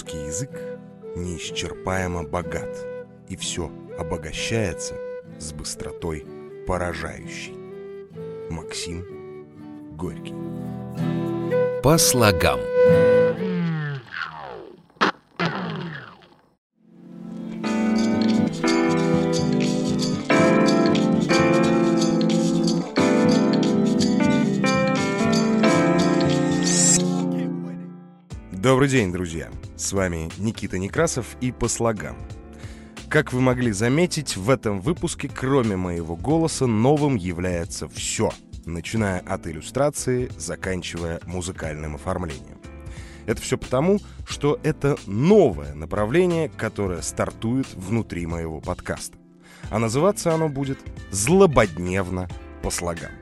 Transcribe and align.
Русский 0.00 0.24
язык 0.24 0.50
неисчерпаемо 1.14 2.22
богат, 2.22 2.74
и 3.28 3.36
все 3.36 3.70
обогащается 3.98 4.94
с 5.38 5.52
быстротой 5.52 6.24
поражающей. 6.66 7.54
Максим 8.48 9.04
Горький. 9.98 10.34
По 11.82 11.98
слогам. 11.98 12.60
Добрый 28.50 28.88
день, 28.88 29.12
друзья! 29.12 29.50
С 29.80 29.94
вами 29.94 30.28
Никита 30.36 30.76
Некрасов 30.76 31.38
и 31.40 31.52
по 31.52 31.66
слогам. 31.66 32.18
Как 33.08 33.32
вы 33.32 33.40
могли 33.40 33.72
заметить, 33.72 34.36
в 34.36 34.50
этом 34.50 34.78
выпуске, 34.78 35.26
кроме 35.34 35.74
моего 35.74 36.16
голоса, 36.16 36.66
новым 36.66 37.16
является 37.16 37.88
все, 37.88 38.30
начиная 38.66 39.20
от 39.20 39.46
иллюстрации, 39.46 40.30
заканчивая 40.36 41.20
музыкальным 41.24 41.94
оформлением. 41.94 42.58
Это 43.24 43.40
все 43.40 43.56
потому, 43.56 44.00
что 44.26 44.60
это 44.62 44.98
новое 45.06 45.72
направление, 45.72 46.50
которое 46.50 47.00
стартует 47.00 47.66
внутри 47.72 48.26
моего 48.26 48.60
подкаста. 48.60 49.16
А 49.70 49.78
называться 49.78 50.34
оно 50.34 50.50
будет 50.50 50.78
«Злободневно 51.10 52.28
по 52.62 52.68
слогам». 52.68 53.12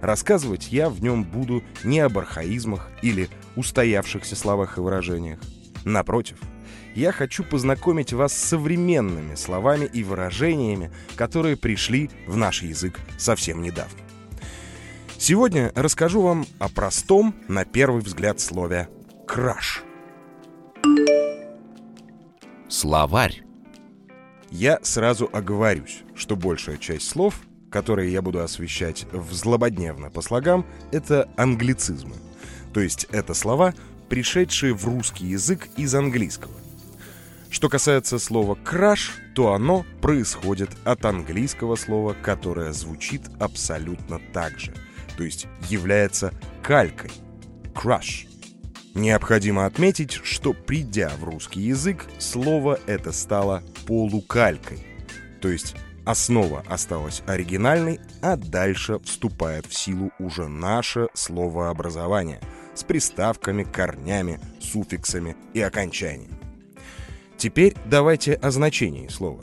Рассказывать 0.00 0.72
я 0.72 0.88
в 0.88 1.02
нем 1.02 1.22
буду 1.22 1.62
не 1.84 2.00
об 2.00 2.16
архаизмах 2.16 2.90
или 3.02 3.28
устоявшихся 3.56 4.36
словах 4.36 4.78
и 4.78 4.80
выражениях. 4.80 5.38
Напротив, 5.84 6.38
я 6.94 7.12
хочу 7.12 7.44
познакомить 7.44 8.12
вас 8.12 8.32
с 8.32 8.48
современными 8.48 9.34
словами 9.34 9.86
и 9.86 10.04
выражениями, 10.04 10.90
которые 11.16 11.56
пришли 11.56 12.10
в 12.26 12.36
наш 12.36 12.62
язык 12.62 13.00
совсем 13.18 13.62
недавно. 13.62 13.98
Сегодня 15.18 15.72
расскажу 15.74 16.20
вам 16.20 16.46
о 16.58 16.68
простом, 16.68 17.34
на 17.48 17.64
первый 17.64 18.02
взгляд, 18.02 18.40
слове 18.40 18.88
«краш». 19.26 19.82
Словарь. 22.68 23.42
Я 24.50 24.78
сразу 24.82 25.28
оговорюсь, 25.32 26.02
что 26.14 26.36
большая 26.36 26.76
часть 26.76 27.08
слов 27.08 27.40
которые 27.72 28.12
я 28.12 28.22
буду 28.22 28.40
освещать 28.40 29.06
в 29.10 29.32
злободневно 29.32 30.10
по 30.10 30.20
слогам, 30.20 30.64
это 30.92 31.28
англицизмы. 31.36 32.14
То 32.72 32.80
есть 32.80 33.06
это 33.10 33.34
слова, 33.34 33.74
пришедшие 34.12 34.74
в 34.74 34.84
русский 34.84 35.24
язык 35.24 35.70
из 35.78 35.94
английского. 35.94 36.52
Что 37.48 37.70
касается 37.70 38.18
слова 38.18 38.56
«краш», 38.56 39.12
то 39.34 39.54
оно 39.54 39.86
происходит 40.02 40.68
от 40.84 41.06
английского 41.06 41.76
слова, 41.76 42.14
которое 42.22 42.74
звучит 42.74 43.22
абсолютно 43.40 44.20
так 44.34 44.60
же, 44.60 44.74
то 45.16 45.24
есть 45.24 45.46
является 45.70 46.34
калькой 46.62 47.10
«crush». 47.72 48.26
Необходимо 48.94 49.64
отметить, 49.64 50.20
что 50.22 50.52
придя 50.52 51.10
в 51.18 51.24
русский 51.24 51.62
язык, 51.62 52.04
слово 52.18 52.80
это 52.84 53.12
стало 53.12 53.62
полукалькой, 53.86 54.86
то 55.40 55.48
есть 55.48 55.74
Основа 56.04 56.64
осталась 56.68 57.22
оригинальной, 57.26 58.00
а 58.22 58.36
дальше 58.36 58.98
вступает 59.04 59.66
в 59.66 59.74
силу 59.74 60.10
уже 60.18 60.48
наше 60.48 61.08
словообразование 61.14 62.40
с 62.74 62.84
приставками, 62.84 63.64
корнями, 63.64 64.40
суффиксами 64.60 65.36
и 65.54 65.60
окончаниями. 65.60 66.34
Теперь 67.36 67.74
давайте 67.86 68.34
о 68.34 68.50
значении 68.50 69.08
слова. 69.08 69.40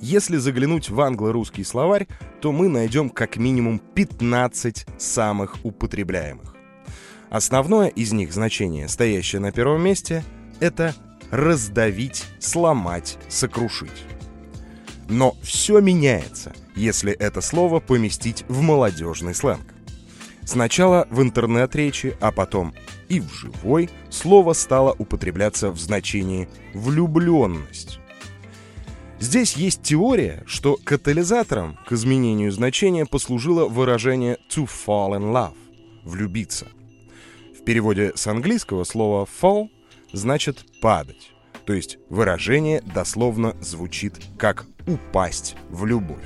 Если 0.00 0.36
заглянуть 0.36 0.90
в 0.90 1.00
англо-русский 1.00 1.64
словарь, 1.64 2.06
то 2.40 2.52
мы 2.52 2.68
найдем 2.68 3.10
как 3.10 3.38
минимум 3.38 3.78
15 3.78 4.86
самых 4.98 5.56
употребляемых. 5.64 6.54
Основное 7.30 7.88
из 7.88 8.12
них 8.12 8.32
значение, 8.32 8.86
стоящее 8.86 9.40
на 9.40 9.50
первом 9.50 9.82
месте, 9.82 10.22
это 10.60 10.94
раздавить, 11.30 12.26
сломать, 12.38 13.18
сокрушить. 13.28 14.04
Но 15.08 15.36
все 15.42 15.80
меняется, 15.80 16.52
если 16.76 17.12
это 17.12 17.40
слово 17.40 17.80
поместить 17.80 18.44
в 18.48 18.60
молодежный 18.60 19.34
сленг. 19.34 19.73
Сначала 20.46 21.06
в 21.10 21.22
интернет-речи, 21.22 22.16
а 22.20 22.30
потом 22.30 22.74
и 23.08 23.20
в 23.20 23.32
живой 23.32 23.88
слово 24.10 24.52
стало 24.52 24.94
употребляться 24.98 25.70
в 25.70 25.78
значении 25.78 26.48
«влюбленность». 26.74 27.98
Здесь 29.20 29.54
есть 29.54 29.82
теория, 29.82 30.42
что 30.46 30.78
катализатором 30.84 31.78
к 31.86 31.92
изменению 31.92 32.52
значения 32.52 33.06
послужило 33.06 33.66
выражение 33.66 34.38
«to 34.50 34.66
fall 34.66 35.18
in 35.18 35.32
love»— 35.32 35.56
«влюбиться». 36.04 36.66
В 37.58 37.64
переводе 37.64 38.12
с 38.14 38.26
английского 38.26 38.84
слово 38.84 39.26
«fall» 39.40 39.68
значит 40.12 40.66
«падать». 40.82 41.30
То 41.64 41.72
есть 41.72 41.96
выражение 42.10 42.82
дословно 42.82 43.56
звучит 43.62 44.20
как 44.36 44.66
«упасть 44.86 45.56
в 45.70 45.86
любовь». 45.86 46.24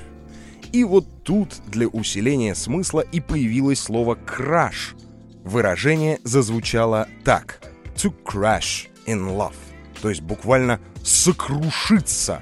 И 0.71 0.83
вот 0.83 1.23
тут 1.23 1.55
для 1.67 1.87
усиления 1.87 2.55
смысла 2.55 3.01
и 3.01 3.19
появилось 3.19 3.79
слово 3.79 4.15
«краш». 4.15 4.95
Выражение 5.43 6.19
зазвучало 6.23 7.07
так 7.23 7.61
«to 7.95 8.13
crash 8.23 8.87
in 9.05 9.35
love», 9.35 9.55
то 10.01 10.09
есть 10.09 10.21
буквально 10.21 10.79
«сокрушиться», 11.03 12.41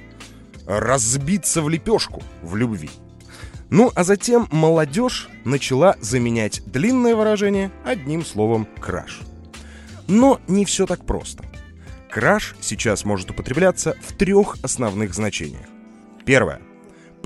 «разбиться 0.65 1.61
в 1.61 1.69
лепешку» 1.69 2.21
в 2.41 2.55
любви. 2.55 2.89
Ну 3.69 3.91
а 3.95 4.03
затем 4.03 4.47
молодежь 4.51 5.29
начала 5.45 5.95
заменять 6.01 6.61
длинное 6.65 7.15
выражение 7.15 7.71
одним 7.85 8.25
словом 8.25 8.67
«краш». 8.79 9.21
Но 10.07 10.39
не 10.47 10.65
все 10.65 10.85
так 10.85 11.05
просто– 11.05 11.43
Краш 12.09 12.55
сейчас 12.61 13.05
может 13.05 13.29
употребляться 13.29 13.95
в 14.01 14.13
трех 14.13 14.57
основных 14.63 15.13
значениях. 15.13 15.67
Первое. 16.25 16.61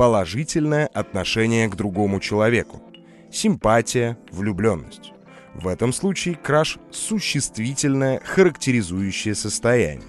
Положительное 0.01 0.87
отношение 0.87 1.69
к 1.69 1.75
другому 1.75 2.19
человеку. 2.19 2.81
Симпатия, 3.31 4.17
влюбленность. 4.31 5.13
В 5.53 5.67
этом 5.67 5.93
случае 5.93 6.33
краш– 6.33 6.79
существительное, 6.91 8.19
характеризующее 8.25 9.35
состояние. 9.35 10.07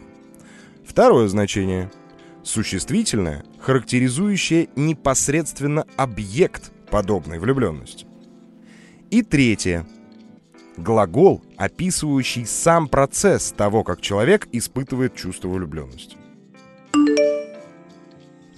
Второе 0.83 1.29
значение– 1.29 1.91
существительное, 2.43 3.45
характеризующее 3.61 4.71
непосредственно 4.77 5.85
объект 5.99 6.73
подобной 6.91 7.39
влюбленности. 7.39 8.07
И 9.11 9.21
третье– 9.21 9.87
глагол, 10.79 11.45
описывающий 11.59 12.47
сам 12.47 12.89
процесс 12.89 13.53
того, 13.55 13.85
как 13.85 14.01
человек 14.01 14.49
испытывает 14.53 15.15
чувство 15.15 15.49
влюбленности. 15.49 16.17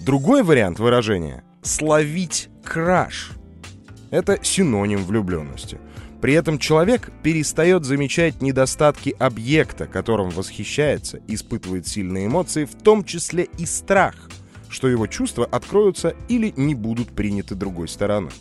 Другой 0.05 0.43
вариант 0.43 0.77
выражения– 0.77 1.43
«словить 1.63 2.49
краш»– 2.63 3.31
это 4.11 4.37
синоним 4.43 5.03
влюбленности. 5.03 5.79
При 6.21 6.33
этом 6.33 6.59
человек 6.59 7.09
перестает 7.23 7.85
замечать 7.85 8.39
недостатки 8.39 9.15
объекта, 9.17 9.87
которым 9.87 10.29
восхищается, 10.29 11.21
испытывает 11.27 11.87
сильные 11.87 12.27
эмоции, 12.27 12.65
в 12.65 12.75
том 12.75 13.03
числе 13.03 13.47
и 13.57 13.65
страх, 13.65 14.29
что 14.69 14.87
его 14.87 15.07
чувства 15.07 15.43
откроются 15.43 16.13
или 16.29 16.53
не 16.55 16.75
будут 16.75 17.09
приняты 17.09 17.55
другой 17.55 17.87
стороной. 17.87 18.33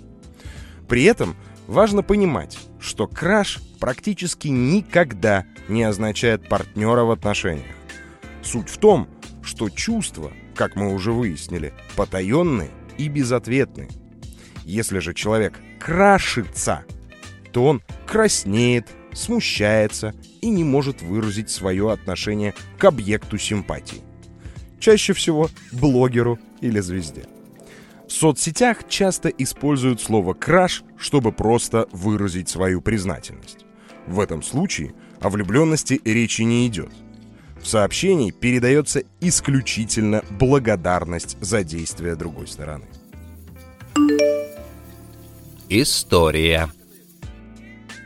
При 0.86 1.04
этом 1.04 1.34
важно 1.66 2.02
понимать, 2.02 2.58
что 2.78 3.06
краш 3.06 3.58
практически 3.81 4.49
никогда 4.49 5.46
не 5.69 5.82
означает 5.82 6.46
партнера 6.46 7.05
в 7.05 7.10
отношениях. 7.10 7.75
Суть 8.43 8.69
в 8.69 8.76
том, 8.76 9.08
что 9.43 9.70
чувства, 9.70 10.31
как 10.55 10.77
мы 10.77 10.93
уже 10.93 11.12
выяснили, 11.12 11.73
потаенные 11.97 12.71
и 12.97 13.09
безответные. 13.09 13.89
Если 14.65 14.99
же 14.99 15.15
человек 15.15 15.59
крашится, 15.79 16.85
то 17.53 17.67
он 17.67 17.83
краснеет, 18.06 18.89
смущается 19.12 20.15
и 20.41 20.49
не 20.49 20.65
может 20.65 21.03
выразить 21.03 21.51
свое 21.51 21.93
отношение 21.93 22.55
к 22.79 22.85
объекту 22.85 23.39
симпатии. 23.39 24.03
Чаще 24.81 25.12
всего 25.12 25.51
блогеру 25.73 26.39
или 26.61 26.81
звезде. 26.81 27.25
В 28.09 28.12
соцсетях 28.12 28.89
часто 28.89 29.29
используют 29.29 30.01
слово 30.01 30.35
«краш», 30.35 30.85
чтобы 30.99 31.33
просто 31.33 31.89
выразить 31.91 32.49
свою 32.49 32.81
признательность. 32.81 33.65
В 34.06 34.21
этом 34.21 34.43
случае 34.43 34.95
о 35.21 35.31
влюбленности 35.31 36.01
речи 36.05 36.43
не 36.43 36.67
идет. 36.67 36.93
В 37.64 37.66
сообщении 37.66 38.31
передается 38.31 39.05
исключительно 39.22 40.22
благодарность 40.32 41.38
за 41.40 41.64
действия 41.64 42.14
другой 42.14 42.46
стороны. 42.46 42.84
История. 45.70 46.69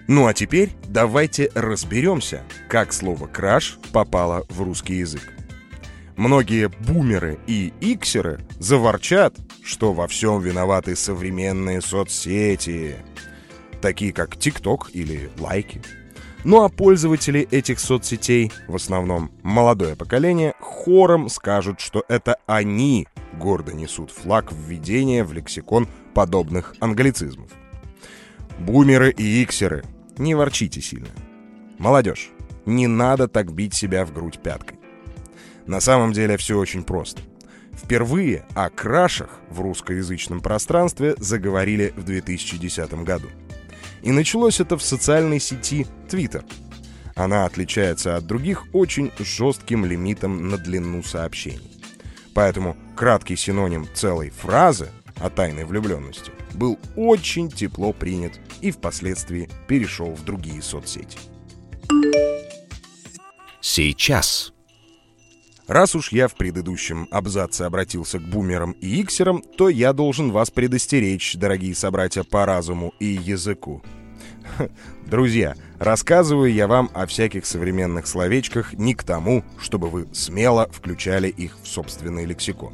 Ну 0.07 0.29
а 0.29 0.33
теперь 0.33 0.71
давайте 0.87 1.51
разберемся, 1.57 2.45
как 2.69 2.93
слово 2.93 3.27
«краш» 3.27 3.79
попало 3.93 4.47
в 4.49 4.63
русский 4.63 4.95
язык. 4.95 5.35
Многие 6.17 6.69
бумеры 6.69 7.41
и 7.49 7.73
иксеры 7.81 8.39
заворчат, 8.61 9.35
что 9.65 9.93
во 9.93 10.07
всем 10.07 10.41
виноваты 10.41 10.95
современные 10.95 11.83
соцсети, 11.83 12.95
такие 13.83 14.13
как 14.13 14.37
ТикТок 14.39 14.91
или 14.93 15.33
лайки. 15.41 15.83
Ну 16.45 16.63
а 16.63 16.69
пользователи 16.69 17.49
этих 17.51 17.81
соцсетей, 17.81 18.53
в 18.69 18.77
основном 18.77 19.31
молодое 19.43 19.97
поколение, 19.97 20.55
хором 20.61 21.29
скажут, 21.29 21.81
что 21.81 22.05
это 22.09 22.37
они 22.47 23.09
гордо 23.35 23.73
несут 23.73 24.11
флаг 24.11 24.53
введения 24.53 25.25
в 25.25 25.33
лексикон 25.33 25.89
подобных 26.15 26.75
англицизмов. 26.81 27.51
Бумеры 28.59 29.11
и 29.11 29.43
иксеры, 29.43 29.85
не 30.17 30.35
ворчите 30.35 30.81
сильно. 30.81 31.09
Молодежь, 31.79 32.31
не 32.67 32.87
надо 32.87 33.29
так 33.29 33.53
бить 33.53 33.75
себя 33.75 34.05
в 34.05 34.13
грудь 34.13 34.39
пяткой. 34.41 34.79
На 35.67 35.81
самом 35.81 36.13
деле 36.13 36.37
все 36.37 36.57
очень 36.57 36.83
просто. 36.83 37.23
Впервые 37.73 38.45
о 38.55 38.71
крашах 38.71 39.41
в 39.51 39.61
русскоязычном 39.61 40.41
пространстве 40.41 41.15
заговорили 41.19 41.93
в 41.97 42.05
2010 42.05 42.93
году. 43.05 43.29
И 44.03 44.13
началось 44.13 44.61
это 44.61 44.77
в 44.77 44.83
социальной 44.83 45.41
сети 45.41 45.87
Twitter. 46.09 46.45
Она 47.15 47.47
отличается 47.47 48.17
от 48.17 48.27
других 48.27 48.65
очень 48.73 49.11
жестким 49.19 49.85
лимитом 49.85 50.49
на 50.49 50.57
длину 50.57 51.03
сообщений. 51.03 51.81
Поэтому 52.33 52.77
краткий 52.95 53.37
синоним 53.37 53.89
целой 53.95 54.31
фразы 54.31 54.91
о 55.17 55.31
тайной 55.31 55.65
влюбленности 55.65 56.31
был 56.55 56.79
очень 56.97 57.51
тепло 57.51 57.93
принят 57.93 58.39
и 58.61 58.71
впоследствии 58.71 59.49
перешел 59.67 60.15
в 60.15 60.25
другие 60.25 60.63
соцсети. 60.63 61.19
Сейчас. 63.61 64.53
Раз 65.69 65.95
уж 65.95 66.13
я 66.13 66.29
в 66.29 66.35
предыдущем 66.35 67.09
абзаце 67.11 67.65
обратился 67.65 68.19
к 68.19 68.23
бумерам 68.23 68.73
и 68.81 69.03
иксерам, 69.03 69.43
то 69.43 69.69
я 69.69 69.93
должен 69.93 70.31
вас 70.31 70.51
предостеречь, 70.51 71.37
дорогие 71.37 71.75
собратья 71.75 72.23
по 72.23 72.47
разуму 72.47 72.95
и 72.99 73.05
языку. 73.05 73.83
Друзья, 75.07 75.57
рассказываю 75.79 76.51
я 76.51 76.69
вам 76.69 76.91
о 76.95 77.05
всяких 77.05 77.45
современных 77.45 78.07
словечках 78.07 78.73
не 78.73 78.95
к 78.95 79.05
тому, 79.05 79.45
чтобы 79.61 79.91
вы 79.91 80.09
смело 80.15 80.71
включали 80.73 81.29
их 81.29 81.59
в 81.63 81.69
собственный 81.69 82.25
лексикон. 82.25 82.73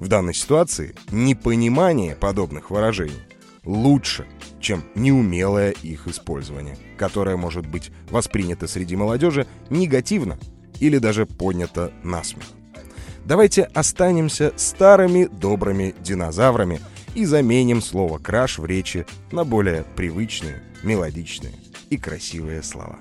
В 0.00 0.08
данной 0.08 0.34
ситуации 0.34 0.96
непонимание 1.12 2.16
подобных 2.16 2.70
выражений 2.72 3.22
лучше, 3.64 4.26
чем 4.58 4.82
неумелое 4.96 5.70
их 5.70 6.08
использование, 6.08 6.76
которое 6.98 7.36
может 7.36 7.68
быть 7.68 7.92
воспринято 8.10 8.66
среди 8.66 8.96
молодежи 8.96 9.46
негативно 9.70 10.40
или 10.80 10.98
даже 10.98 11.26
поднято 11.26 11.92
на 12.02 12.22
смех. 12.24 12.46
Давайте 13.24 13.64
останемся 13.64 14.52
старыми 14.56 15.24
добрыми 15.24 15.94
динозаврами 16.00 16.80
и 17.14 17.24
заменим 17.24 17.82
слово 17.82 18.18
«краш» 18.18 18.58
в 18.58 18.66
речи 18.66 19.06
на 19.32 19.44
более 19.44 19.84
привычные, 19.96 20.62
мелодичные 20.82 21.54
и 21.90 21.96
красивые 21.96 22.62
слова. 22.62 22.98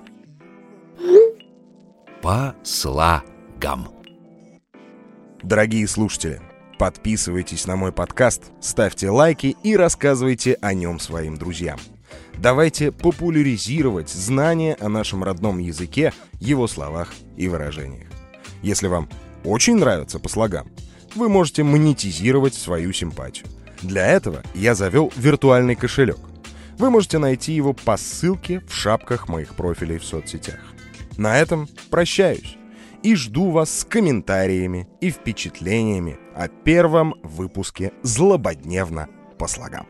По 2.21 2.55
слагам. 2.63 3.89
Дорогие 5.43 5.87
слушатели, 5.87 6.41
подписывайтесь 6.79 7.67
на 7.67 7.75
мой 7.75 7.91
подкаст, 7.91 8.45
ставьте 8.61 9.11
лайки 9.11 9.55
и 9.61 9.75
рассказывайте 9.77 10.57
о 10.59 10.73
нем 10.73 10.99
своим 10.99 11.37
друзьям. 11.37 11.77
Давайте 12.37 12.91
популяризировать 12.91 14.09
знания 14.09 14.77
о 14.79 14.89
нашем 14.89 15.23
родном 15.23 15.59
языке, 15.59 16.13
его 16.39 16.67
словах 16.67 17.13
и 17.37 17.47
выражениях. 17.47 18.07
Если 18.61 18.87
вам 18.87 19.09
очень 19.43 19.75
нравится 19.75 20.19
по 20.19 20.29
слогам, 20.29 20.71
вы 21.15 21.29
можете 21.29 21.63
монетизировать 21.63 22.53
свою 22.53 22.91
симпатию. 22.93 23.47
Для 23.81 24.07
этого 24.07 24.43
я 24.53 24.75
завел 24.75 25.11
виртуальный 25.15 25.75
кошелек. 25.75 26.19
Вы 26.77 26.89
можете 26.89 27.19
найти 27.19 27.53
его 27.53 27.73
по 27.73 27.95
ссылке 27.95 28.61
в 28.67 28.73
шапках 28.73 29.29
моих 29.29 29.55
профилей 29.55 29.97
в 29.97 30.03
соцсетях. 30.03 30.59
На 31.17 31.37
этом 31.37 31.69
прощаюсь 31.89 32.57
и 33.01 33.15
жду 33.15 33.51
вас 33.51 33.79
с 33.79 33.85
комментариями 33.85 34.87
и 34.99 35.11
впечатлениями 35.11 36.17
о 36.35 36.47
первом 36.47 37.15
выпуске 37.23 37.93
«Злободневно 38.01 39.07
по 39.37 39.47
слогам». 39.47 39.87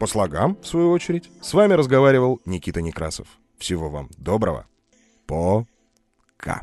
По 0.00 0.06
слогам, 0.06 0.56
в 0.62 0.66
свою 0.66 0.92
очередь, 0.92 1.30
с 1.42 1.52
вами 1.52 1.74
разговаривал 1.74 2.40
Никита 2.46 2.80
Некрасов. 2.80 3.28
Всего 3.58 3.90
вам 3.90 4.08
доброго. 4.16 4.66
Пока. 5.26 6.62